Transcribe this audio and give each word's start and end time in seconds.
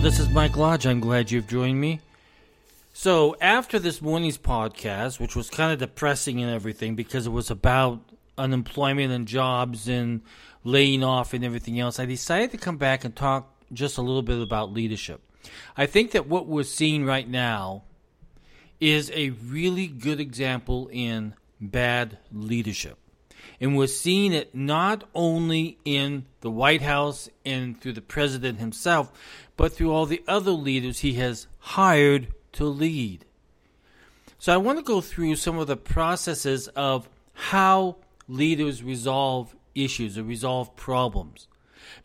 This 0.00 0.20
is 0.20 0.28
Mike 0.28 0.56
Lodge. 0.56 0.86
I'm 0.86 1.00
glad 1.00 1.32
you've 1.32 1.48
joined 1.48 1.80
me. 1.80 2.00
So, 2.92 3.36
after 3.40 3.80
this 3.80 4.00
morning's 4.00 4.38
podcast, 4.38 5.18
which 5.18 5.34
was 5.34 5.50
kind 5.50 5.72
of 5.72 5.80
depressing 5.80 6.40
and 6.40 6.50
everything 6.50 6.94
because 6.94 7.26
it 7.26 7.30
was 7.30 7.50
about 7.50 8.00
unemployment 8.38 9.12
and 9.12 9.26
jobs 9.26 9.88
and 9.88 10.22
laying 10.62 11.02
off 11.02 11.34
and 11.34 11.44
everything 11.44 11.80
else, 11.80 11.98
I 11.98 12.06
decided 12.06 12.52
to 12.52 12.58
come 12.58 12.76
back 12.76 13.04
and 13.04 13.14
talk 13.14 13.52
just 13.72 13.98
a 13.98 14.02
little 14.02 14.22
bit 14.22 14.40
about 14.40 14.72
leadership. 14.72 15.20
I 15.76 15.86
think 15.86 16.12
that 16.12 16.28
what 16.28 16.46
we're 16.46 16.62
seeing 16.62 17.04
right 17.04 17.28
now 17.28 17.82
is 18.80 19.10
a 19.14 19.30
really 19.30 19.88
good 19.88 20.20
example 20.20 20.88
in 20.92 21.34
bad 21.60 22.18
leadership. 22.32 22.98
And 23.60 23.76
we're 23.76 23.88
seeing 23.88 24.32
it 24.32 24.54
not 24.54 25.04
only 25.14 25.78
in 25.84 26.26
the 26.40 26.50
White 26.50 26.82
House 26.82 27.28
and 27.44 27.80
through 27.80 27.94
the 27.94 28.00
president 28.00 28.60
himself, 28.60 29.12
but 29.58 29.72
through 29.72 29.92
all 29.92 30.06
the 30.06 30.22
other 30.28 30.52
leaders 30.52 31.00
he 31.00 31.14
has 31.14 31.48
hired 31.58 32.28
to 32.52 32.64
lead. 32.64 33.26
So 34.38 34.54
I 34.54 34.56
want 34.56 34.78
to 34.78 34.84
go 34.84 35.00
through 35.00 35.34
some 35.34 35.58
of 35.58 35.66
the 35.66 35.76
processes 35.76 36.68
of 36.68 37.10
how 37.34 37.96
leaders 38.28 38.84
resolve 38.84 39.56
issues 39.74 40.16
or 40.16 40.22
resolve 40.22 40.76
problems. 40.76 41.48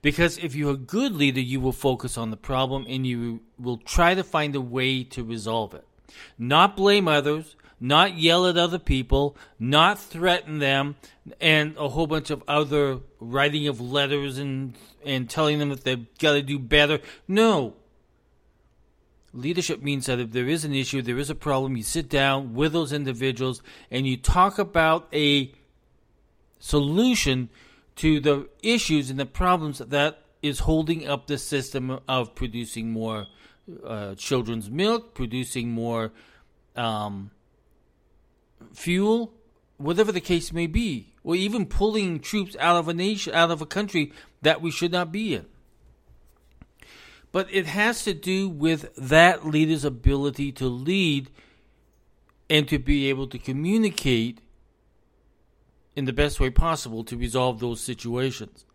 Because 0.02 0.40
if 0.40 0.56
you're 0.56 0.74
a 0.74 0.78
good 0.78 1.16
leader, 1.16 1.40
you 1.40 1.60
will 1.60 1.72
focus 1.72 2.18
on 2.18 2.32
the 2.32 2.38
problem 2.38 2.86
and 2.90 3.06
you 3.06 3.42
will 3.60 3.78
try 3.78 4.16
to 4.16 4.24
find 4.24 4.56
a 4.56 4.62
way 4.62 5.04
to 5.04 5.24
resolve 5.24 5.76
it. 5.76 5.86
Not 6.40 6.76
blame 6.76 7.08
others, 7.08 7.56
not 7.80 8.18
yell 8.18 8.48
at 8.48 8.58
other 8.58 8.80
people, 8.80 9.38
not 9.60 10.00
threaten 10.00 10.60
them, 10.60 10.96
and 11.40 11.76
a 11.78 11.90
whole 11.90 12.08
bunch 12.08 12.30
of 12.30 12.44
other 12.48 13.00
writing 13.20 13.68
of 13.68 13.82
letters 13.82 14.38
and 14.38 14.76
and 15.06 15.30
telling 15.30 15.60
them 15.60 15.70
that 15.70 15.84
they've 15.84 16.08
got 16.18 16.34
to 16.34 16.42
do 16.42 16.58
better. 16.58 17.00
No. 17.28 17.76
Leadership 19.34 19.82
means 19.82 20.06
that 20.06 20.20
if 20.20 20.32
there 20.32 20.48
is 20.48 20.64
an 20.64 20.74
issue, 20.74 21.02
there 21.02 21.18
is 21.18 21.30
a 21.30 21.36
problem, 21.36 21.76
you 21.76 21.84
sit 21.84 22.08
down 22.08 22.54
with 22.54 22.72
those 22.72 22.94
individuals 22.94 23.62
and 23.90 24.06
you 24.06 24.16
talk 24.16 24.60
about 24.60 25.08
a 25.12 25.52
solution 26.60 27.50
to 27.96 28.20
the 28.20 28.48
issues 28.62 29.10
and 29.10 29.20
the 29.20 29.26
problems 29.26 29.80
that 29.80 30.20
is 30.42 30.60
holding 30.60 31.08
up 31.08 31.28
the 31.28 31.38
system 31.38 32.00
of 32.08 32.36
producing 32.36 32.92
more 32.92 33.26
uh, 33.84 34.14
children's 34.16 34.70
milk, 34.70 35.14
producing 35.14 35.70
more 35.70 36.12
um, 36.76 37.32
fuel, 38.74 39.34
whatever 39.78 40.12
the 40.12 40.22
case 40.22 40.54
may 40.54 40.68
be, 40.68 41.14
or 41.24 41.36
even 41.36 41.66
pulling 41.66 42.20
troops 42.20 42.56
out 42.60 42.78
of 42.78 42.88
a 42.88 42.94
nation, 42.94 43.34
out 43.34 43.52
of 43.52 43.62
a 43.62 43.66
country 43.66 44.12
that 44.42 44.62
we 44.62 44.72
should 44.72 44.92
not 44.92 45.12
be 45.12 45.36
in. 45.36 45.46
But 47.32 47.48
it 47.52 47.66
has 47.66 48.04
to 48.04 48.14
do 48.14 48.48
with 48.48 48.94
that 48.96 49.46
leader's 49.46 49.84
ability 49.84 50.52
to 50.54 50.68
lead 50.68 51.30
and 52.50 52.68
to 52.68 52.78
be 52.78 53.10
able 53.10 53.28
to 53.28 53.40
communicate 53.40 54.40
in 55.96 56.06
the 56.06 56.14
best 56.14 56.40
way 56.40 56.50
possible 56.50 57.04
to 57.06 57.18
resolve 57.18 57.60
those 57.60 57.82
situations. 57.82 58.66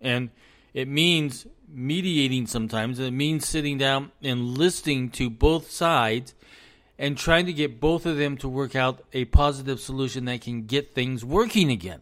And 0.00 0.30
it 0.74 0.88
means 0.88 1.46
mediating 1.68 2.46
sometimes, 2.46 2.98
it 2.98 3.12
means 3.12 3.46
sitting 3.46 3.78
down 3.78 4.12
and 4.22 4.58
listening 4.58 5.10
to 5.10 5.30
both 5.30 5.70
sides 5.70 6.34
and 7.02 7.18
trying 7.18 7.46
to 7.46 7.52
get 7.52 7.80
both 7.80 8.06
of 8.06 8.16
them 8.16 8.36
to 8.36 8.48
work 8.48 8.76
out 8.76 9.02
a 9.12 9.24
positive 9.24 9.80
solution 9.80 10.26
that 10.26 10.40
can 10.40 10.66
get 10.66 10.94
things 10.94 11.24
working 11.24 11.68
again. 11.68 12.00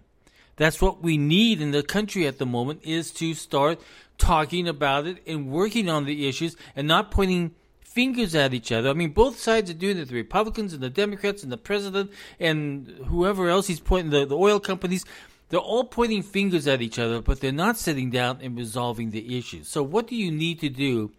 That's 0.57 0.83
what 0.83 1.03
we 1.03 1.17
need 1.17 1.63
in 1.63 1.71
the 1.71 1.83
country 1.83 2.27
at 2.27 2.37
the 2.37 2.45
moment 2.45 2.83
is 2.85 3.11
to 3.13 3.33
start 3.33 3.81
talking 4.19 4.69
about 4.69 5.07
it 5.07 5.23
and 5.27 5.51
working 5.51 5.89
on 5.89 6.05
the 6.05 6.29
issues 6.29 6.55
and 6.77 6.87
not 6.87 7.11
pointing 7.11 7.55
fingers 7.81 8.35
at 8.35 8.53
each 8.53 8.71
other. 8.71 8.91
I 8.91 8.93
mean, 8.93 9.13
both 9.13 9.39
sides 9.39 9.71
are 9.71 9.75
doing 9.75 9.97
it. 9.97 10.09
The 10.11 10.17
Republicans 10.17 10.75
and 10.75 10.83
the 10.83 10.91
Democrats 10.91 11.43
and 11.43 11.51
the 11.51 11.57
president 11.57 12.11
and 12.39 12.87
whoever 13.07 13.49
else 13.49 13.69
he's 13.69 13.81
pointing, 13.81 14.11
the, 14.11 14.27
the 14.27 14.37
oil 14.37 14.61
companies, 14.61 15.07
they're 15.49 15.61
all 15.61 15.85
pointing 15.85 16.23
fingers 16.23 16.67
at 16.67 16.83
each 16.83 16.99
other, 16.99 17.23
but 17.23 17.41
they're 17.41 17.53
not 17.53 17.79
sitting 17.79 18.11
down 18.11 18.41
and 18.43 18.55
resolving 18.55 19.13
the 19.13 19.39
issues. 19.39 19.67
So 19.67 19.83
what 19.83 20.09
do 20.09 20.15
you 20.15 20.31
need 20.31 20.61
to 20.61 20.69
do 20.69 21.11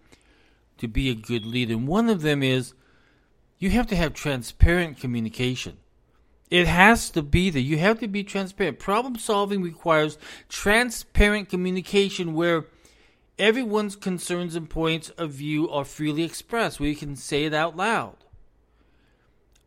to 0.77 0.87
be 0.87 1.09
a 1.09 1.15
good 1.15 1.47
leader? 1.47 1.79
One 1.79 2.09
of 2.09 2.21
them 2.21 2.43
is 2.43 2.75
you 3.61 3.69
have 3.69 3.85
to 3.87 3.95
have 3.95 4.13
transparent 4.13 4.99
communication. 4.99 5.77
It 6.49 6.65
has 6.65 7.11
to 7.11 7.21
be 7.21 7.51
there. 7.51 7.61
You 7.61 7.77
have 7.77 7.99
to 7.99 8.07
be 8.07 8.23
transparent. 8.23 8.79
Problem 8.79 9.17
solving 9.17 9.61
requires 9.61 10.17
transparent 10.49 11.47
communication 11.47 12.33
where 12.33 12.65
everyone's 13.37 13.95
concerns 13.95 14.55
and 14.55 14.67
points 14.67 15.09
of 15.11 15.29
view 15.31 15.69
are 15.69 15.85
freely 15.85 16.23
expressed, 16.23 16.79
where 16.79 16.89
you 16.89 16.95
can 16.95 17.15
say 17.15 17.45
it 17.45 17.53
out 17.53 17.77
loud. 17.77 18.17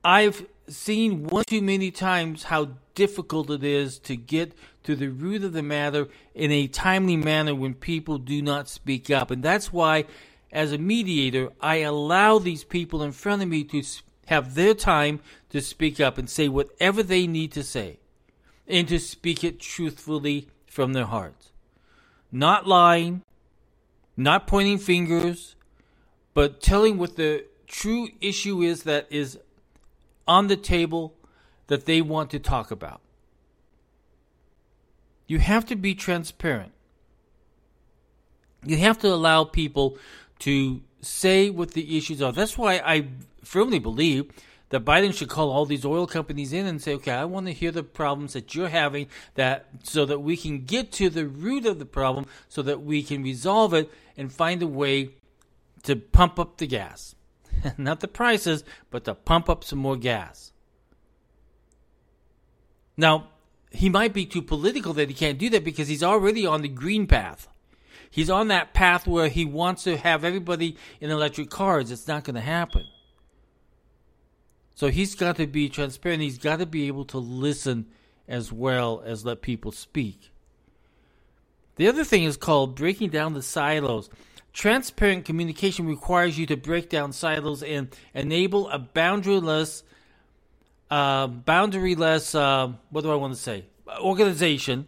I've 0.04 0.44
seen 0.66 1.28
one 1.28 1.44
too 1.44 1.62
many 1.62 1.92
times 1.92 2.42
how 2.42 2.70
difficult 2.96 3.48
it 3.48 3.62
is 3.62 4.00
to 4.00 4.16
get 4.16 4.54
to 4.82 4.96
the 4.96 5.08
root 5.08 5.44
of 5.44 5.52
the 5.52 5.62
matter 5.62 6.08
in 6.34 6.50
a 6.50 6.66
timely 6.66 7.16
manner 7.16 7.54
when 7.54 7.74
people 7.74 8.18
do 8.18 8.42
not 8.42 8.68
speak 8.68 9.08
up. 9.08 9.30
And 9.30 9.42
that's 9.42 9.72
why 9.72 10.04
as 10.54 10.72
a 10.72 10.78
mediator, 10.78 11.50
I 11.60 11.76
allow 11.78 12.38
these 12.38 12.62
people 12.62 13.02
in 13.02 13.10
front 13.10 13.42
of 13.42 13.48
me 13.48 13.64
to 13.64 13.82
have 14.28 14.54
their 14.54 14.72
time 14.72 15.20
to 15.50 15.60
speak 15.60 16.00
up 16.00 16.16
and 16.16 16.30
say 16.30 16.48
whatever 16.48 17.02
they 17.02 17.26
need 17.26 17.52
to 17.52 17.64
say 17.64 17.98
and 18.66 18.88
to 18.88 18.98
speak 18.98 19.42
it 19.42 19.60
truthfully 19.60 20.48
from 20.66 20.92
their 20.92 21.06
hearts. 21.06 21.50
Not 22.30 22.66
lying, 22.66 23.22
not 24.16 24.46
pointing 24.46 24.78
fingers, 24.78 25.56
but 26.32 26.62
telling 26.62 26.98
what 26.98 27.16
the 27.16 27.44
true 27.66 28.08
issue 28.20 28.62
is 28.62 28.84
that 28.84 29.08
is 29.10 29.38
on 30.26 30.46
the 30.46 30.56
table 30.56 31.14
that 31.66 31.84
they 31.84 32.00
want 32.00 32.30
to 32.30 32.38
talk 32.38 32.70
about. 32.70 33.00
You 35.26 35.40
have 35.40 35.66
to 35.66 35.76
be 35.76 35.94
transparent. 35.94 36.72
You 38.64 38.78
have 38.78 38.98
to 39.00 39.08
allow 39.08 39.44
people 39.44 39.98
to 40.44 40.82
say 41.00 41.48
what 41.48 41.70
the 41.70 41.96
issues 41.96 42.20
are. 42.20 42.30
That's 42.30 42.58
why 42.58 42.74
I 42.84 43.08
firmly 43.42 43.78
believe 43.78 44.30
that 44.68 44.84
Biden 44.84 45.14
should 45.14 45.30
call 45.30 45.50
all 45.50 45.64
these 45.64 45.86
oil 45.86 46.06
companies 46.06 46.52
in 46.52 46.66
and 46.66 46.82
say, 46.82 46.92
"Okay, 46.96 47.12
I 47.12 47.24
want 47.24 47.46
to 47.46 47.52
hear 47.52 47.70
the 47.70 47.82
problems 47.82 48.34
that 48.34 48.54
you're 48.54 48.68
having, 48.68 49.06
that 49.36 49.68
so 49.84 50.04
that 50.04 50.20
we 50.20 50.36
can 50.36 50.66
get 50.66 50.92
to 50.92 51.08
the 51.08 51.26
root 51.26 51.64
of 51.64 51.78
the 51.78 51.86
problem, 51.86 52.26
so 52.46 52.60
that 52.60 52.82
we 52.82 53.02
can 53.02 53.22
resolve 53.22 53.72
it 53.72 53.90
and 54.18 54.30
find 54.30 54.62
a 54.62 54.66
way 54.66 55.14
to 55.84 55.96
pump 55.96 56.38
up 56.38 56.58
the 56.58 56.66
gas, 56.66 57.14
not 57.78 58.00
the 58.00 58.08
prices, 58.08 58.64
but 58.90 59.04
to 59.04 59.14
pump 59.14 59.48
up 59.48 59.64
some 59.64 59.78
more 59.78 59.96
gas." 59.96 60.52
Now, 62.98 63.28
he 63.70 63.88
might 63.88 64.12
be 64.12 64.26
too 64.26 64.42
political 64.42 64.92
that 64.92 65.08
he 65.08 65.14
can't 65.14 65.38
do 65.38 65.48
that 65.48 65.64
because 65.64 65.88
he's 65.88 66.02
already 66.02 66.44
on 66.44 66.60
the 66.60 66.68
green 66.68 67.06
path 67.06 67.48
he's 68.14 68.30
on 68.30 68.46
that 68.46 68.72
path 68.72 69.08
where 69.08 69.26
he 69.26 69.44
wants 69.44 69.82
to 69.82 69.96
have 69.96 70.24
everybody 70.24 70.76
in 71.00 71.10
electric 71.10 71.50
cars. 71.50 71.90
It's 71.90 72.06
not 72.06 72.22
going 72.22 72.36
to 72.36 72.40
happen. 72.40 72.86
So 74.76 74.88
he's 74.88 75.16
got 75.16 75.34
to 75.36 75.48
be 75.48 75.68
transparent. 75.68 76.22
He's 76.22 76.38
got 76.38 76.60
to 76.60 76.66
be 76.66 76.86
able 76.86 77.06
to 77.06 77.18
listen 77.18 77.86
as 78.28 78.52
well 78.52 79.02
as 79.04 79.24
let 79.24 79.42
people 79.42 79.72
speak. 79.72 80.30
The 81.74 81.88
other 81.88 82.04
thing 82.04 82.22
is 82.22 82.36
called 82.36 82.76
breaking 82.76 83.10
down 83.10 83.34
the 83.34 83.42
silos. 83.42 84.08
Transparent 84.52 85.24
communication 85.24 85.84
requires 85.84 86.38
you 86.38 86.46
to 86.46 86.56
break 86.56 86.88
down 86.88 87.12
silos 87.12 87.64
and 87.64 87.88
enable 88.14 88.68
a 88.68 88.78
boundaryless, 88.78 89.82
uh, 90.88 91.26
boundaryless, 91.26 92.38
uh, 92.38 92.72
what 92.90 93.00
do 93.00 93.10
I 93.10 93.16
want 93.16 93.34
to 93.34 93.40
say, 93.40 93.64
organization 93.98 94.86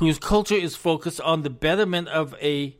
whose 0.00 0.18
culture 0.18 0.54
is 0.54 0.74
focused 0.74 1.20
on 1.20 1.42
the 1.42 1.50
betterment 1.50 2.08
of 2.08 2.34
a 2.40 2.74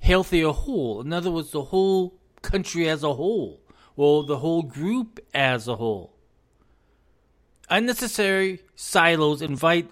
healthier 0.00 0.48
whole. 0.48 1.02
In 1.02 1.12
other 1.12 1.30
words, 1.30 1.50
the 1.50 1.64
whole 1.64 2.18
country 2.40 2.88
as 2.88 3.02
a 3.02 3.12
whole, 3.12 3.60
or 3.94 4.24
the 4.24 4.38
whole 4.38 4.62
group 4.62 5.20
as 5.34 5.68
a 5.68 5.76
whole. 5.76 6.16
Unnecessary 7.68 8.62
silos 8.74 9.42
invite 9.42 9.90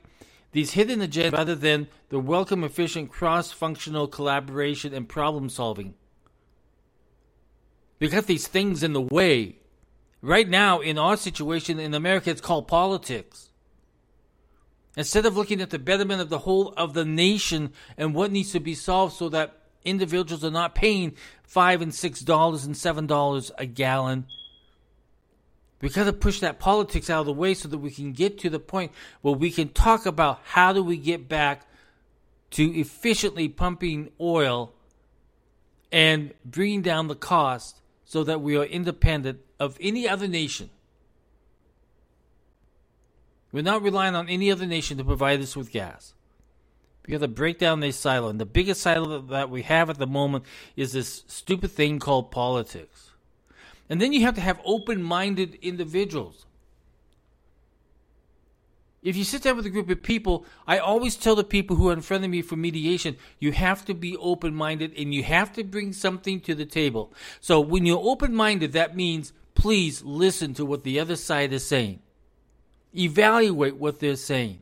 these 0.53 0.73
hidden 0.73 1.01
agendas 1.01 1.33
rather 1.33 1.55
than 1.55 1.87
the 2.09 2.19
welcome, 2.19 2.65
efficient, 2.65 3.11
cross 3.11 3.53
functional 3.53 4.09
collaboration 4.09 4.95
and 4.95 5.07
problem 5.07 5.51
solving. 5.51 5.93
We 7.99 8.09
got 8.09 8.25
these 8.25 8.47
things 8.47 8.83
in 8.83 8.95
the 8.95 9.03
way. 9.03 9.59
Right 10.23 10.49
now, 10.49 10.81
in 10.81 10.97
our 10.97 11.19
situation 11.19 11.79
in 11.79 11.93
America, 11.93 12.31
it's 12.31 12.41
called 12.41 12.69
politics. 12.69 13.50
Instead 14.97 15.25
of 15.25 15.37
looking 15.37 15.61
at 15.61 15.71
the 15.71 15.79
betterment 15.79 16.21
of 16.21 16.29
the 16.29 16.39
whole 16.39 16.75
of 16.77 16.95
the 16.95 17.05
nation 17.05 17.73
and 17.97 18.15
what 18.15 18.33
needs 18.33 18.53
to 18.53 18.61
be 18.61 18.75
solved 18.75 19.15
so 19.15 19.29
that 19.29 19.57
individuals 19.85 20.45
are 20.45 20.51
not 20.51 20.75
paying 20.75 21.15
five 21.43 21.81
and 21.81 21.95
six 21.95 22.21
dollars 22.21 22.65
and 22.65 22.77
seven 22.77 23.07
dollars 23.07 23.53
a 23.59 23.67
gallon. 23.67 24.27
We 25.81 25.89
got 25.89 26.05
to 26.05 26.13
push 26.13 26.41
that 26.41 26.59
politics 26.59 27.09
out 27.09 27.21
of 27.21 27.27
the 27.27 27.33
way 27.33 27.55
so 27.55 27.69
that 27.69 27.79
we 27.79 27.91
can 27.91 28.13
get 28.13 28.39
to 28.41 28.51
the 28.51 28.59
point 28.59 28.93
where 29.23 29.35
we 29.35 29.51
can 29.51 29.71
talk 29.71 30.05
about 30.05 30.41
how 30.45 30.73
do 30.73 30.83
we 30.83 30.99
get 30.99 31.29
back 31.29 31.67
to 32.51 32.65
efficiently 32.79 33.49
pumping 33.49 34.11
oil 34.21 34.75
and 35.91 36.35
bringing 36.45 36.83
down 36.83 37.09
the 37.09 37.15
cost 37.15 37.81
so 38.05 38.25
that 38.25 38.41
we 38.43 38.57
are 38.57 38.65
independent 38.65 39.41
of 39.59 39.79
any 39.81 40.09
other 40.09 40.29
nation. 40.29 40.69
We're 43.53 43.63
not 43.63 43.83
relying 43.83 44.15
on 44.15 44.29
any 44.29 44.51
other 44.51 44.67
nation 44.67 44.99
to 44.99 45.05
provide 45.05 45.41
us 45.41 45.57
with 45.57 45.73
gas. 45.73 46.15
We 47.07 47.15
have 47.15 47.23
to 47.23 47.29
break 47.29 47.59
down 47.59 47.81
this 47.81 47.97
silo. 47.97 48.29
And 48.29 48.41
the 48.41 48.47
biggest 48.47 48.83
silo 48.83 49.21
that 49.21 49.51
we 49.51 49.63
have 49.63 49.91
at 49.91 49.99
the 49.99 50.07
moment 50.07 50.45
is 50.77 50.93
this 50.93 51.25
stupid 51.27 51.73
thing 51.73 51.99
called 51.99 52.31
politics. 52.31 53.11
And 53.89 54.01
then 54.01 54.13
you 54.13 54.23
have 54.23 54.37
to 54.37 54.41
have 54.41 54.61
open 54.65 55.03
minded 55.03 55.59
individuals. 55.63 56.47
If 59.03 59.17
you 59.17 59.25
sit 59.25 59.43
down 59.43 59.57
with 59.57 59.67
a 59.67 59.71
group 59.71 59.89
of 59.89 60.03
people, 60.03 60.45
I 60.67 60.79
always 60.79 61.17
tell 61.17 61.35
the 61.35 61.43
people 61.43 61.77
who 61.77 61.89
are 61.89 61.93
in 61.95 62.03
front 62.03 62.23
of 62.23 62.31
me 62.31 62.43
for 62.43 62.57
mediation, 62.57 63.17
you 63.39 63.51
have 63.53 63.85
to 63.87 63.95
be 63.95 64.17
open 64.19 64.55
minded 64.55 64.93
and 64.97 65.15
you 65.15 65.23
have 65.23 65.53
to 65.55 65.65
bring 65.65 65.93
something 65.93 66.41
to 66.43 66.55
the 66.55 66.67
table. 66.67 67.13
So 67.41 67.61
when 67.61 67.87
you're 67.87 67.99
open 67.99 68.35
minded, 68.35 68.73
that 68.73 68.95
means 68.95 69.33
please 69.55 70.03
listen 70.05 70.53
to 70.55 70.67
what 70.67 70.85
the 70.85 71.01
other 71.01 71.17
side 71.17 71.53
is 71.53 71.67
saying. 71.67 72.01
Evaluate 72.97 73.77
what 73.77 73.99
they're 73.99 74.17
saying. 74.17 74.61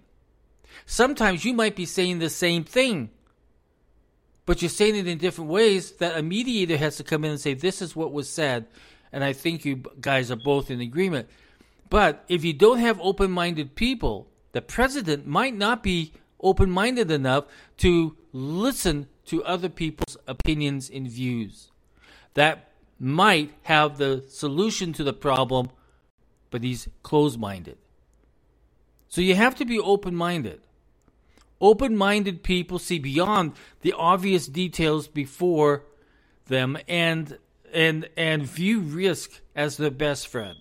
Sometimes 0.86 1.44
you 1.44 1.52
might 1.52 1.76
be 1.76 1.86
saying 1.86 2.18
the 2.18 2.30
same 2.30 2.64
thing, 2.64 3.10
but 4.46 4.62
you're 4.62 4.68
saying 4.68 4.96
it 4.96 5.06
in 5.06 5.18
different 5.18 5.50
ways 5.50 5.92
that 5.92 6.16
a 6.16 6.22
mediator 6.22 6.76
has 6.76 6.96
to 6.96 7.04
come 7.04 7.24
in 7.24 7.30
and 7.30 7.40
say, 7.40 7.54
This 7.54 7.82
is 7.82 7.94
what 7.94 8.12
was 8.12 8.30
said, 8.30 8.66
and 9.12 9.22
I 9.22 9.32
think 9.32 9.64
you 9.64 9.82
guys 10.00 10.30
are 10.30 10.36
both 10.36 10.70
in 10.70 10.80
agreement. 10.80 11.28
But 11.90 12.24
if 12.28 12.44
you 12.44 12.52
don't 12.52 12.78
have 12.78 13.00
open 13.00 13.30
minded 13.30 13.74
people, 13.74 14.28
the 14.52 14.62
president 14.62 15.26
might 15.26 15.54
not 15.54 15.82
be 15.82 16.12
open 16.40 16.70
minded 16.70 17.10
enough 17.10 17.44
to 17.78 18.16
listen 18.32 19.08
to 19.26 19.44
other 19.44 19.68
people's 19.68 20.16
opinions 20.26 20.90
and 20.90 21.08
views. 21.08 21.70
That 22.34 22.70
might 22.98 23.52
have 23.62 23.98
the 23.98 24.24
solution 24.28 24.92
to 24.94 25.04
the 25.04 25.12
problem, 25.12 25.70
but 26.50 26.64
he's 26.64 26.88
closed 27.02 27.38
minded. 27.38 27.78
So 29.08 29.20
you 29.20 29.34
have 29.34 29.54
to 29.56 29.64
be 29.64 29.78
open 29.78 30.14
minded. 30.14 30.60
Open 31.60 31.96
minded 31.96 32.42
people 32.42 32.78
see 32.78 32.98
beyond 32.98 33.52
the 33.80 33.92
obvious 33.92 34.46
details 34.46 35.08
before 35.08 35.84
them 36.46 36.78
and 36.86 37.38
and 37.72 38.08
and 38.16 38.44
view 38.44 38.80
risk 38.80 39.40
as 39.56 39.76
their 39.76 39.90
best 39.90 40.28
friend. 40.28 40.58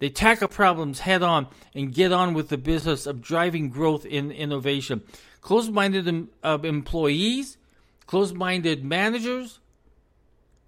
They 0.00 0.10
tackle 0.10 0.48
problems 0.48 1.00
head 1.00 1.22
on 1.22 1.46
and 1.74 1.94
get 1.94 2.12
on 2.12 2.34
with 2.34 2.48
the 2.48 2.58
business 2.58 3.06
of 3.06 3.22
driving 3.22 3.70
growth 3.70 4.04
in 4.04 4.32
innovation. 4.32 5.02
Closed 5.40 5.72
minded 5.72 6.28
uh, 6.42 6.58
employees, 6.62 7.56
closed 8.06 8.34
minded 8.34 8.84
managers 8.84 9.60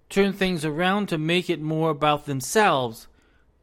turn 0.09 0.31
things 0.31 0.63
around 0.63 1.07
to 1.09 1.17
make 1.17 1.49
it 1.49 1.61
more 1.61 1.89
about 1.89 2.25
themselves 2.25 3.07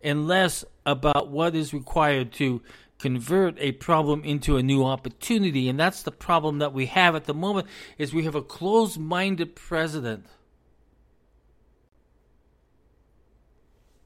and 0.02 0.28
less 0.28 0.64
about 0.84 1.28
what 1.28 1.54
is 1.54 1.72
required 1.72 2.32
to 2.32 2.60
convert 2.98 3.58
a 3.58 3.72
problem 3.72 4.22
into 4.24 4.56
a 4.56 4.62
new 4.62 4.84
opportunity. 4.84 5.68
And 5.68 5.78
that's 5.78 6.02
the 6.02 6.12
problem 6.12 6.58
that 6.58 6.72
we 6.72 6.86
have 6.86 7.14
at 7.14 7.24
the 7.24 7.34
moment 7.34 7.66
is 7.98 8.14
we 8.14 8.24
have 8.24 8.34
a 8.34 8.42
closed-minded 8.42 9.54
president. 9.54 10.26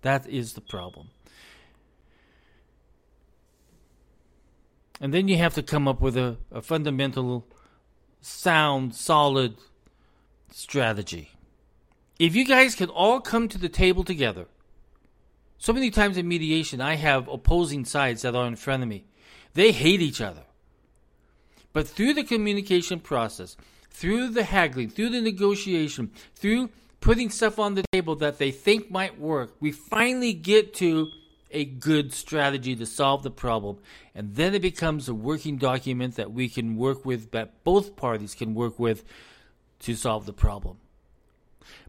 That 0.03 0.29
is 0.29 0.55
the 0.55 0.61
problem. 0.61 1.09
And 5.01 5.15
then 5.15 5.29
you 5.29 5.37
have 5.37 5.55
to 5.55 5.63
come 5.63 5.87
up 5.87 6.01
with 6.01 6.17
a, 6.17 6.39
a 6.51 6.61
fundamental, 6.61 7.47
sound, 8.21 8.95
solid 8.95 9.57
strategy. 10.51 11.31
If 12.19 12.35
you 12.35 12.45
guys 12.45 12.75
can 12.75 12.89
all 12.89 13.21
come 13.21 13.49
to 13.49 13.59
the 13.59 13.69
table 13.69 14.03
together, 14.03 14.47
so 15.59 15.73
many 15.73 15.91
times 15.91 16.17
in 16.17 16.29
mediation, 16.29 16.81
I 16.81 16.95
have 16.95 17.29
opposing 17.29 17.85
sides 17.85 18.23
that 18.23 18.35
are 18.35 18.47
in 18.47 18.57
front 18.57 18.83
of 18.83 18.89
me. 18.89 19.05
They 19.55 19.73
hate 19.73 20.01
each 20.01 20.21
other. 20.21 20.45
But 21.73 21.89
through 21.89 22.15
the 22.15 22.25
communication 22.25 23.01
process, 23.01 23.57
through 23.91 24.29
the 24.29 24.45
haggling, 24.45 24.91
through 24.91 25.11
the 25.11 25.21
negotiation, 25.21 26.13
through 26.35 26.71
putting 27.01 27.31
stuff 27.31 27.59
on 27.59 27.75
the 27.75 27.85
table 27.93 28.15
that 28.17 28.39
they 28.39 28.51
think 28.51 28.91
might 28.91 29.19
work, 29.19 29.55
we 29.61 29.73
finally 29.73 30.33
get 30.33 30.75
to 30.75 31.09
a 31.51 31.65
good 31.65 32.13
strategy 32.13 32.77
to 32.77 32.87
solve 32.87 33.23
the 33.23 33.31
problem. 33.31 33.79
And 34.15 34.35
then 34.37 34.55
it 34.55 34.63
becomes 34.63 35.09
a 35.09 35.15
working 35.15 35.57
document 35.57 36.17
that 36.17 36.33
we 36.33 36.49
can 36.49 36.77
work 36.77 37.05
with, 37.05 37.31
that 37.33 37.65
both 37.65 37.97
parties 37.97 38.35
can 38.35 38.55
work 38.55 38.79
with 38.79 39.05
to 39.81 39.95
solve 39.95 40.27
the 40.27 40.33
problem. 40.33 40.79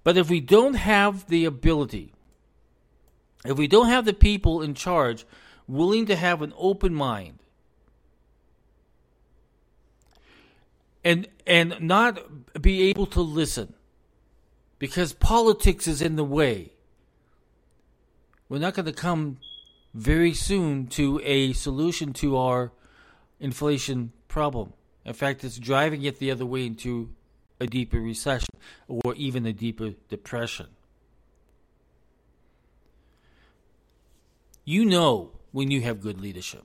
But 0.04 0.18
if 0.18 0.30
we 0.30 0.40
don't 0.40 0.76
have 0.76 1.28
the 1.28 1.46
ability, 1.46 2.14
if 3.46 3.58
we 3.58 3.68
don't 3.68 3.88
have 3.88 4.06
the 4.06 4.14
people 4.14 4.62
in 4.62 4.74
charge 4.74 5.26
willing 5.68 6.06
to 6.08 6.16
have 6.16 6.42
an 6.42 6.54
open 6.58 6.94
mind, 6.94 7.40
and 11.04 11.28
and 11.48 11.80
not 11.80 12.62
be 12.62 12.84
able 12.90 13.06
to 13.08 13.22
listen 13.22 13.74
because 14.78 15.14
politics 15.14 15.88
is 15.88 16.02
in 16.02 16.16
the 16.16 16.24
way 16.24 16.72
we're 18.50 18.60
not 18.60 18.74
going 18.74 18.86
to 18.86 18.92
come 18.92 19.38
very 19.94 20.34
soon 20.34 20.88
to 20.88 21.22
a 21.24 21.54
solution 21.54 22.14
to 22.14 22.36
our 22.36 22.72
inflation 23.40 24.12
problem. 24.28 24.74
In 25.06 25.14
fact, 25.14 25.44
it's 25.44 25.58
driving 25.58 26.04
it 26.04 26.20
the 26.20 26.32
other 26.32 26.46
way 26.46 26.66
into 26.66 27.10
a 27.60 27.68
deeper 27.68 28.00
recession 28.00 28.50
or 28.88 29.14
even 29.16 29.46
a 29.46 29.54
deeper 29.54 29.92
depression. 30.10 30.68
You 34.70 34.86
know 34.86 35.32
when 35.52 35.72
you 35.72 35.82
have 35.82 36.00
good 36.00 36.22
leadership. 36.22 36.64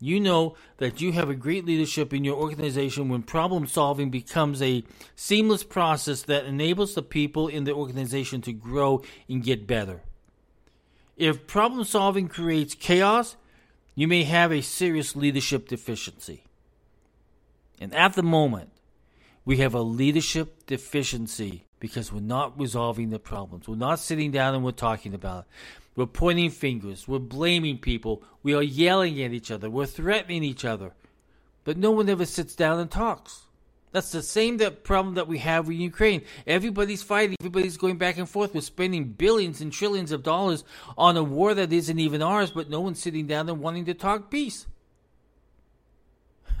You 0.00 0.18
know 0.18 0.56
that 0.78 1.02
you 1.02 1.12
have 1.12 1.28
a 1.28 1.34
great 1.34 1.66
leadership 1.66 2.14
in 2.14 2.24
your 2.24 2.38
organization 2.38 3.10
when 3.10 3.22
problem 3.22 3.66
solving 3.66 4.08
becomes 4.08 4.62
a 4.62 4.82
seamless 5.14 5.62
process 5.62 6.22
that 6.22 6.46
enables 6.46 6.94
the 6.94 7.02
people 7.02 7.46
in 7.46 7.64
the 7.64 7.74
organization 7.74 8.40
to 8.40 8.52
grow 8.54 9.02
and 9.28 9.44
get 9.44 9.66
better. 9.66 10.00
If 11.18 11.46
problem 11.46 11.84
solving 11.84 12.28
creates 12.28 12.74
chaos, 12.74 13.36
you 13.94 14.08
may 14.08 14.22
have 14.22 14.50
a 14.50 14.62
serious 14.62 15.14
leadership 15.14 15.68
deficiency. 15.68 16.44
And 17.78 17.94
at 17.94 18.14
the 18.14 18.22
moment, 18.22 18.70
we 19.44 19.58
have 19.58 19.74
a 19.74 19.82
leadership 19.82 20.64
deficiency 20.64 21.67
because 21.80 22.12
we're 22.12 22.20
not 22.20 22.58
resolving 22.58 23.10
the 23.10 23.18
problems. 23.18 23.68
We're 23.68 23.76
not 23.76 24.00
sitting 24.00 24.30
down 24.30 24.54
and 24.54 24.64
we're 24.64 24.72
talking 24.72 25.14
about 25.14 25.44
it. 25.44 25.50
We're 25.96 26.06
pointing 26.06 26.50
fingers. 26.50 27.08
We're 27.08 27.18
blaming 27.18 27.78
people. 27.78 28.22
We 28.42 28.54
are 28.54 28.62
yelling 28.62 29.20
at 29.22 29.32
each 29.32 29.50
other. 29.50 29.68
We're 29.68 29.86
threatening 29.86 30.44
each 30.44 30.64
other. 30.64 30.92
But 31.64 31.76
no 31.76 31.90
one 31.90 32.08
ever 32.08 32.24
sits 32.24 32.54
down 32.54 32.78
and 32.78 32.90
talks. 32.90 33.42
That's 33.90 34.12
the 34.12 34.22
same 34.22 34.58
that 34.58 34.84
problem 34.84 35.14
that 35.14 35.28
we 35.28 35.38
have 35.38 35.66
in 35.66 35.80
Ukraine. 35.80 36.22
Everybody's 36.46 37.02
fighting. 37.02 37.36
Everybody's 37.40 37.76
going 37.76 37.96
back 37.96 38.18
and 38.18 38.28
forth. 38.28 38.54
We're 38.54 38.60
spending 38.60 39.04
billions 39.04 39.60
and 39.60 39.72
trillions 39.72 40.12
of 40.12 40.22
dollars 40.22 40.62
on 40.96 41.16
a 41.16 41.22
war 41.22 41.54
that 41.54 41.72
isn't 41.72 41.98
even 41.98 42.22
ours, 42.22 42.50
but 42.50 42.68
no 42.68 42.80
one's 42.80 43.02
sitting 43.02 43.26
down 43.26 43.48
and 43.48 43.60
wanting 43.60 43.86
to 43.86 43.94
talk 43.94 44.30
peace. 44.30 44.66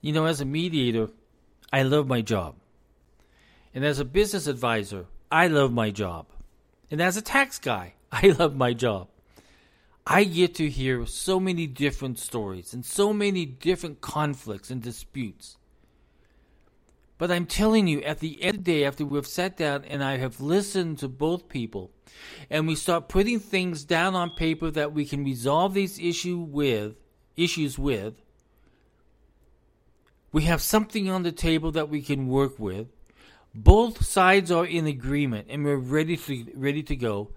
you 0.00 0.12
know, 0.12 0.26
as 0.26 0.40
a 0.40 0.44
mediator, 0.44 1.10
I 1.72 1.82
love 1.82 2.06
my 2.06 2.20
job. 2.20 2.54
And 3.74 3.84
as 3.84 3.98
a 3.98 4.04
business 4.04 4.46
advisor, 4.46 5.06
I 5.30 5.46
love 5.48 5.72
my 5.72 5.90
job. 5.90 6.26
And 6.90 7.00
as 7.00 7.16
a 7.16 7.22
tax 7.22 7.58
guy, 7.58 7.94
I 8.12 8.28
love 8.28 8.56
my 8.56 8.72
job. 8.72 9.08
I 10.06 10.24
get 10.24 10.54
to 10.54 10.70
hear 10.70 11.04
so 11.04 11.38
many 11.38 11.66
different 11.66 12.18
stories 12.18 12.72
and 12.72 12.84
so 12.84 13.12
many 13.12 13.44
different 13.44 14.00
conflicts 14.00 14.70
and 14.70 14.80
disputes. 14.80 15.58
But 17.18 17.30
I'm 17.30 17.46
telling 17.46 17.88
you, 17.88 18.00
at 18.02 18.20
the 18.20 18.42
end 18.42 18.58
of 18.58 18.64
the 18.64 18.72
day, 18.72 18.84
after 18.84 19.04
we've 19.04 19.26
sat 19.26 19.56
down 19.56 19.84
and 19.84 20.02
I 20.02 20.16
have 20.16 20.40
listened 20.40 20.98
to 21.00 21.08
both 21.08 21.48
people, 21.48 21.90
and 22.48 22.66
we 22.66 22.74
start 22.74 23.08
putting 23.08 23.40
things 23.40 23.84
down 23.84 24.14
on 24.14 24.30
paper 24.30 24.70
that 24.70 24.92
we 24.92 25.04
can 25.04 25.24
resolve 25.24 25.74
these 25.74 25.98
issue 25.98 26.38
with, 26.38 26.94
issues 27.36 27.78
with, 27.78 28.14
we 30.32 30.44
have 30.44 30.62
something 30.62 31.10
on 31.10 31.22
the 31.22 31.32
table 31.32 31.72
that 31.72 31.88
we 31.88 32.02
can 32.02 32.28
work 32.28 32.58
with. 32.58 32.86
Both 33.60 34.06
sides 34.06 34.52
are 34.52 34.64
in 34.64 34.86
agreement 34.86 35.48
and 35.50 35.64
we're 35.64 35.74
ready 35.74 36.16
to 36.16 36.46
ready 36.54 36.84
to 36.84 36.94
go. 36.94 37.30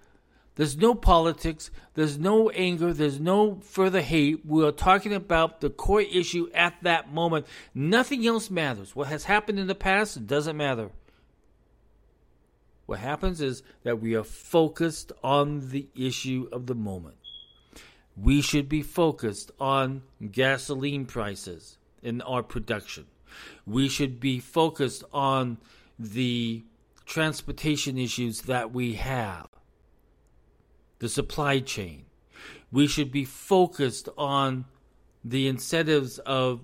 There's 0.54 0.76
no 0.76 0.94
politics. 0.94 1.72
There's 1.94 2.16
no 2.16 2.48
anger. 2.50 2.92
There's 2.92 3.18
no 3.18 3.56
further 3.56 4.02
hate. 4.02 4.46
We 4.46 4.64
are 4.64 4.70
talking 4.70 5.14
about 5.14 5.60
the 5.60 5.68
core 5.68 6.02
issue 6.02 6.48
at 6.54 6.74
that 6.82 7.12
moment. 7.12 7.46
Nothing 7.74 8.24
else 8.24 8.50
matters. 8.50 8.94
What 8.94 9.08
has 9.08 9.24
happened 9.24 9.58
in 9.58 9.66
the 9.66 9.74
past 9.74 10.28
doesn't 10.28 10.56
matter. 10.56 10.90
What 12.86 13.00
happens 13.00 13.40
is 13.40 13.64
that 13.82 14.00
we 14.00 14.14
are 14.14 14.22
focused 14.22 15.10
on 15.24 15.70
the 15.70 15.88
issue 15.96 16.48
of 16.52 16.66
the 16.66 16.76
moment. 16.76 17.16
We 18.16 18.42
should 18.42 18.68
be 18.68 18.82
focused 18.82 19.50
on 19.58 20.02
gasoline 20.30 21.06
prices 21.06 21.78
in 22.00 22.20
our 22.20 22.44
production. 22.44 23.06
We 23.66 23.88
should 23.88 24.20
be 24.20 24.38
focused 24.38 25.02
on 25.12 25.58
the 26.02 26.64
transportation 27.06 27.98
issues 27.98 28.42
that 28.42 28.72
we 28.72 28.94
have, 28.94 29.48
the 30.98 31.08
supply 31.08 31.60
chain. 31.60 32.06
We 32.70 32.86
should 32.86 33.12
be 33.12 33.24
focused 33.24 34.08
on 34.16 34.64
the 35.24 35.46
incentives 35.46 36.18
of 36.20 36.60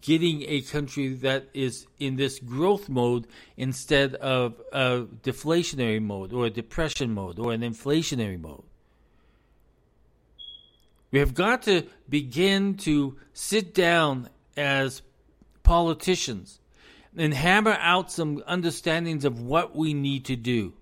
getting 0.00 0.42
a 0.42 0.60
country 0.60 1.14
that 1.14 1.48
is 1.52 1.86
in 1.98 2.16
this 2.16 2.38
growth 2.38 2.88
mode 2.88 3.26
instead 3.56 4.14
of 4.16 4.60
a 4.72 5.06
deflationary 5.22 6.02
mode 6.02 6.32
or 6.32 6.46
a 6.46 6.50
depression 6.50 7.12
mode 7.12 7.38
or 7.38 7.52
an 7.52 7.62
inflationary 7.62 8.40
mode. 8.40 8.64
We 11.10 11.18
have 11.20 11.34
got 11.34 11.62
to 11.62 11.86
begin 12.08 12.76
to 12.78 13.16
sit 13.32 13.74
down 13.74 14.28
as 14.56 15.02
politicians 15.62 16.60
and 17.16 17.34
hammer 17.34 17.76
out 17.80 18.10
some 18.10 18.42
understandings 18.46 19.24
of 19.24 19.40
what 19.40 19.74
we 19.74 19.94
need 19.94 20.24
to 20.26 20.36
do. 20.36 20.72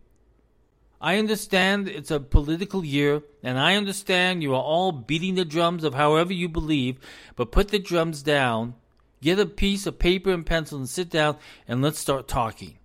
I 1.00 1.18
understand 1.18 1.88
it's 1.88 2.10
a 2.10 2.20
political 2.20 2.84
year, 2.84 3.22
and 3.42 3.58
I 3.58 3.74
understand 3.74 4.42
you 4.42 4.54
are 4.54 4.62
all 4.62 4.92
beating 4.92 5.34
the 5.34 5.44
drums 5.44 5.82
of 5.84 5.94
however 5.94 6.32
you 6.32 6.48
believe, 6.48 6.98
but 7.34 7.50
put 7.52 7.68
the 7.68 7.78
drums 7.78 8.22
down, 8.22 8.74
get 9.20 9.38
a 9.38 9.46
piece 9.46 9.86
of 9.86 9.98
paper 9.98 10.30
and 10.30 10.46
pencil, 10.46 10.78
and 10.78 10.88
sit 10.88 11.10
down 11.10 11.38
and 11.66 11.82
let's 11.82 11.98
start 11.98 12.28
talking. 12.28 12.78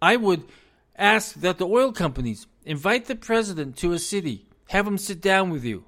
I 0.00 0.16
would 0.16 0.44
ask 0.96 1.34
that 1.34 1.58
the 1.58 1.66
oil 1.66 1.92
companies 1.92 2.46
Invite 2.64 3.06
the 3.06 3.16
president 3.16 3.76
to 3.78 3.92
a 3.92 3.98
city. 3.98 4.46
Have 4.68 4.86
him 4.86 4.98
sit 4.98 5.20
down 5.20 5.50
with 5.50 5.64
you. 5.64 5.84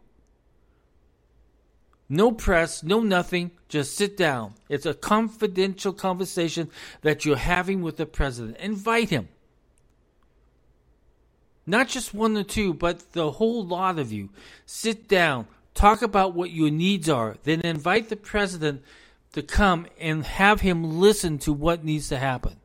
No 2.15 2.31
press, 2.31 2.85
no 2.85 3.01
nothing. 3.01 3.51
Just 3.69 3.97
sit 3.97 4.17
down. 4.17 4.55
It's 4.69 4.87
a 4.87 4.95
confidential 4.95 5.93
conversation 5.93 6.71
that 7.03 7.25
you're 7.25 7.35
having 7.35 7.83
with 7.83 7.97
the 7.97 8.07
president. 8.07 8.57
Invite 8.59 9.11
him. 9.11 9.29
Not 11.67 11.89
just 11.89 12.15
one 12.15 12.37
or 12.37 12.45
two, 12.45 12.73
but 12.73 13.15
the 13.15 13.33
whole 13.33 13.67
lot 13.67 13.99
of 13.99 14.13
you. 14.13 14.29
Sit 14.65 15.09
down. 15.09 15.49
Talk 15.75 16.03
about 16.03 16.35
what 16.35 16.53
your 16.53 16.71
needs 16.71 17.09
are. 17.09 17.35
Then 17.43 17.63
invite 17.63 18.11
the 18.11 18.17
president 18.17 18.85
to 19.33 19.43
come 19.43 19.89
and 19.99 20.25
have 20.25 20.61
him 20.61 21.01
listen 21.01 21.39
to 21.39 21.53
what 21.53 21.85
needs 21.85 22.11
to 22.11 22.19
happen 22.19 22.61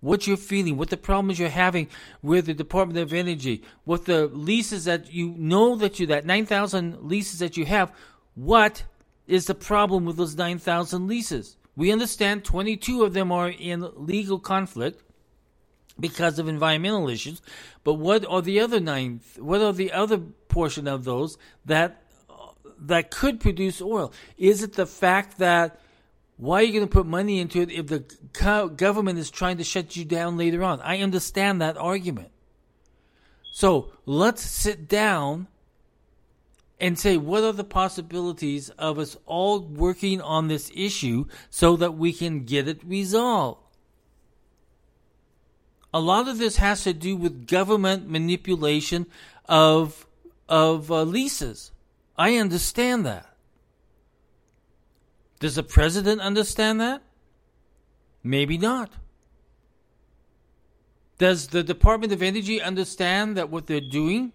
what 0.00 0.26
you're 0.26 0.36
feeling, 0.36 0.76
what 0.76 0.90
the 0.90 0.96
problems 0.96 1.38
you're 1.38 1.48
having 1.48 1.88
with 2.22 2.46
the 2.46 2.54
Department 2.54 2.98
of 2.98 3.12
Energy, 3.12 3.62
what 3.84 4.06
the 4.06 4.26
leases 4.26 4.84
that 4.84 5.12
you 5.12 5.34
know 5.36 5.76
that 5.76 6.00
you 6.00 6.06
that 6.06 6.26
9,000 6.26 7.02
leases 7.02 7.38
that 7.38 7.56
you 7.56 7.66
have, 7.66 7.92
what 8.34 8.84
is 9.26 9.46
the 9.46 9.54
problem 9.54 10.04
with 10.04 10.16
those 10.16 10.36
9,000 10.36 11.06
leases? 11.06 11.56
We 11.76 11.92
understand 11.92 12.44
22 12.44 13.04
of 13.04 13.14
them 13.14 13.30
are 13.30 13.50
in 13.50 13.88
legal 13.94 14.38
conflict 14.38 15.02
because 15.98 16.38
of 16.38 16.48
environmental 16.48 17.08
issues, 17.08 17.42
but 17.84 17.94
what 17.94 18.24
are 18.26 18.42
the 18.42 18.60
other 18.60 18.80
nine? 18.80 19.20
What 19.38 19.60
are 19.60 19.72
the 19.72 19.92
other 19.92 20.18
portion 20.48 20.88
of 20.88 21.04
those 21.04 21.36
that 21.64 22.02
that 22.82 23.10
could 23.10 23.40
produce 23.40 23.82
oil? 23.82 24.12
Is 24.38 24.62
it 24.62 24.72
the 24.72 24.86
fact 24.86 25.38
that 25.38 25.78
why 26.40 26.60
are 26.60 26.62
you 26.62 26.72
going 26.72 26.88
to 26.88 26.90
put 26.90 27.04
money 27.04 27.38
into 27.38 27.60
it 27.60 27.70
if 27.70 27.88
the 27.88 28.02
government 28.76 29.18
is 29.18 29.30
trying 29.30 29.58
to 29.58 29.64
shut 29.64 29.94
you 29.94 30.06
down 30.06 30.38
later 30.38 30.64
on? 30.64 30.80
I 30.80 31.00
understand 31.02 31.60
that 31.60 31.76
argument. 31.76 32.30
So 33.52 33.92
let's 34.06 34.40
sit 34.40 34.88
down 34.88 35.48
and 36.80 36.98
say 36.98 37.18
what 37.18 37.44
are 37.44 37.52
the 37.52 37.62
possibilities 37.62 38.70
of 38.70 38.98
us 38.98 39.18
all 39.26 39.60
working 39.60 40.22
on 40.22 40.48
this 40.48 40.72
issue 40.74 41.26
so 41.50 41.76
that 41.76 41.98
we 41.98 42.10
can 42.10 42.44
get 42.44 42.66
it 42.66 42.82
resolved. 42.86 43.60
A 45.92 46.00
lot 46.00 46.26
of 46.26 46.38
this 46.38 46.56
has 46.56 46.84
to 46.84 46.94
do 46.94 47.16
with 47.16 47.46
government 47.48 48.08
manipulation 48.08 49.06
of 49.46 50.06
of 50.48 50.90
uh, 50.90 51.02
leases. 51.02 51.70
I 52.16 52.36
understand 52.36 53.04
that. 53.04 53.29
Does 55.40 55.56
the 55.56 55.62
president 55.62 56.20
understand 56.20 56.80
that? 56.80 57.02
Maybe 58.22 58.56
not. 58.58 58.92
Does 61.18 61.48
the 61.48 61.62
Department 61.62 62.12
of 62.12 62.22
Energy 62.22 62.62
understand 62.62 63.36
that 63.36 63.50
what 63.50 63.66
they're 63.66 63.80
doing 63.80 64.32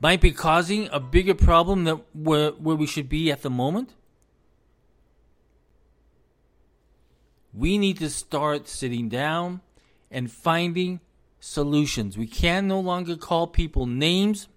might 0.00 0.20
be 0.20 0.32
causing 0.32 0.88
a 0.92 1.00
bigger 1.00 1.34
problem 1.34 1.84
than 1.84 2.00
where, 2.14 2.50
where 2.52 2.76
we 2.76 2.86
should 2.86 3.08
be 3.08 3.30
at 3.30 3.42
the 3.42 3.50
moment? 3.50 3.94
We 7.52 7.78
need 7.78 7.98
to 7.98 8.10
start 8.10 8.68
sitting 8.68 9.08
down 9.08 9.60
and 10.10 10.30
finding 10.30 11.00
solutions. 11.40 12.16
We 12.16 12.26
can 12.26 12.68
no 12.68 12.78
longer 12.78 13.16
call 13.16 13.48
people 13.48 13.86
names. 13.86 14.48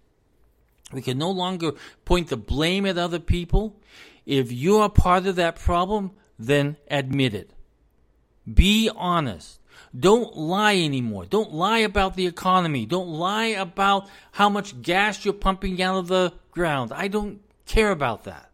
We 0.91 1.01
can 1.01 1.17
no 1.17 1.31
longer 1.31 1.73
point 2.05 2.27
the 2.29 2.37
blame 2.37 2.85
at 2.85 2.97
other 2.97 3.19
people. 3.19 3.79
If 4.25 4.51
you 4.51 4.77
are 4.77 4.89
part 4.89 5.25
of 5.25 5.35
that 5.37 5.55
problem, 5.55 6.11
then 6.37 6.77
admit 6.89 7.33
it. 7.33 7.51
Be 8.51 8.89
honest. 8.95 9.59
Don't 9.97 10.35
lie 10.37 10.77
anymore. 10.77 11.25
Don't 11.25 11.53
lie 11.53 11.79
about 11.79 12.15
the 12.15 12.27
economy. 12.27 12.85
Don't 12.85 13.09
lie 13.09 13.47
about 13.47 14.07
how 14.31 14.49
much 14.49 14.81
gas 14.81 15.25
you're 15.25 15.33
pumping 15.33 15.81
out 15.81 15.97
of 15.97 16.07
the 16.07 16.33
ground. 16.51 16.93
I 16.93 17.07
don't 17.07 17.41
care 17.65 17.91
about 17.91 18.23
that. 18.23 18.51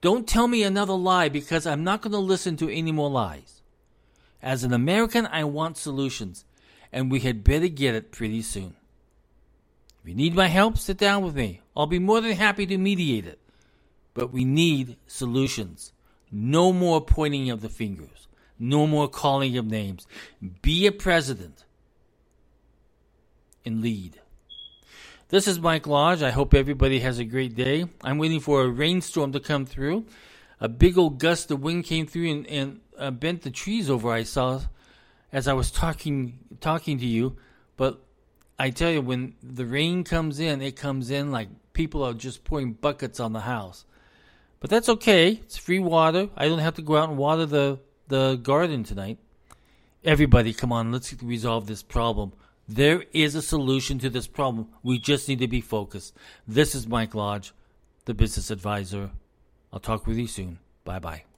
Don't 0.00 0.28
tell 0.28 0.48
me 0.48 0.62
another 0.62 0.92
lie 0.92 1.28
because 1.28 1.66
I'm 1.66 1.84
not 1.84 2.02
going 2.02 2.12
to 2.12 2.18
listen 2.18 2.56
to 2.58 2.70
any 2.70 2.92
more 2.92 3.10
lies. 3.10 3.62
As 4.42 4.62
an 4.62 4.72
American, 4.72 5.26
I 5.26 5.44
want 5.44 5.76
solutions, 5.76 6.44
and 6.92 7.10
we 7.10 7.20
had 7.20 7.42
better 7.42 7.68
get 7.68 7.94
it 7.94 8.12
pretty 8.12 8.42
soon. 8.42 8.76
If 10.06 10.10
you 10.10 10.14
need 10.14 10.36
my 10.36 10.46
help, 10.46 10.78
sit 10.78 10.98
down 10.98 11.24
with 11.24 11.34
me. 11.34 11.62
I'll 11.76 11.88
be 11.88 11.98
more 11.98 12.20
than 12.20 12.30
happy 12.30 12.64
to 12.66 12.78
mediate 12.78 13.26
it. 13.26 13.40
But 14.14 14.32
we 14.32 14.44
need 14.44 14.98
solutions. 15.08 15.92
No 16.30 16.72
more 16.72 17.00
pointing 17.00 17.50
of 17.50 17.60
the 17.60 17.68
fingers. 17.68 18.28
No 18.56 18.86
more 18.86 19.08
calling 19.08 19.58
of 19.58 19.66
names. 19.66 20.06
Be 20.62 20.86
a 20.86 20.92
president 20.92 21.64
and 23.64 23.82
lead. 23.82 24.20
This 25.30 25.48
is 25.48 25.58
Mike 25.58 25.88
Lodge. 25.88 26.22
I 26.22 26.30
hope 26.30 26.54
everybody 26.54 27.00
has 27.00 27.18
a 27.18 27.24
great 27.24 27.56
day. 27.56 27.86
I'm 28.04 28.18
waiting 28.18 28.38
for 28.38 28.62
a 28.62 28.68
rainstorm 28.68 29.32
to 29.32 29.40
come 29.40 29.66
through. 29.66 30.06
A 30.60 30.68
big 30.68 30.96
old 30.96 31.18
gust 31.18 31.50
of 31.50 31.62
wind 31.62 31.82
came 31.82 32.06
through 32.06 32.30
and, 32.30 32.46
and 32.46 32.80
uh, 32.96 33.10
bent 33.10 33.42
the 33.42 33.50
trees 33.50 33.90
over. 33.90 34.12
I 34.12 34.22
saw 34.22 34.60
as 35.32 35.48
I 35.48 35.54
was 35.54 35.72
talking 35.72 36.38
talking 36.60 36.96
to 37.00 37.06
you. 37.06 37.36
But 37.76 38.05
I 38.58 38.70
tell 38.70 38.90
you, 38.90 39.02
when 39.02 39.34
the 39.42 39.66
rain 39.66 40.04
comes 40.04 40.40
in, 40.40 40.62
it 40.62 40.76
comes 40.76 41.10
in 41.10 41.30
like 41.30 41.48
people 41.72 42.02
are 42.02 42.14
just 42.14 42.44
pouring 42.44 42.72
buckets 42.72 43.20
on 43.20 43.32
the 43.32 43.40
house. 43.40 43.84
But 44.60 44.70
that's 44.70 44.88
okay. 44.88 45.32
It's 45.44 45.58
free 45.58 45.78
water. 45.78 46.30
I 46.36 46.48
don't 46.48 46.60
have 46.60 46.74
to 46.74 46.82
go 46.82 46.96
out 46.96 47.10
and 47.10 47.18
water 47.18 47.44
the, 47.44 47.78
the 48.08 48.36
garden 48.36 48.82
tonight. 48.82 49.18
Everybody, 50.04 50.54
come 50.54 50.72
on, 50.72 50.92
let's 50.92 51.12
resolve 51.22 51.66
this 51.66 51.82
problem. 51.82 52.32
There 52.68 53.04
is 53.12 53.34
a 53.34 53.42
solution 53.42 53.98
to 54.00 54.10
this 54.10 54.26
problem. 54.26 54.68
We 54.82 54.98
just 54.98 55.28
need 55.28 55.40
to 55.40 55.48
be 55.48 55.60
focused. 55.60 56.16
This 56.48 56.74
is 56.74 56.86
Mike 56.86 57.14
Lodge, 57.14 57.52
the 58.06 58.14
business 58.14 58.50
advisor. 58.50 59.10
I'll 59.72 59.80
talk 59.80 60.06
with 60.06 60.16
you 60.16 60.26
soon. 60.26 60.58
Bye 60.84 60.98
bye. 60.98 61.35